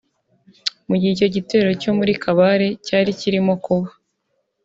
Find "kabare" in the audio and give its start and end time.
2.23-2.67